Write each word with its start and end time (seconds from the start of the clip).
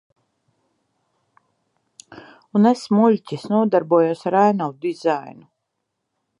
Un 2.59 2.67
es, 2.71 2.87
muļķis, 2.95 3.45
nodarbojos 3.53 4.27
ar 4.31 4.41
ainavu 4.41 4.77
dizainu. 4.87 5.51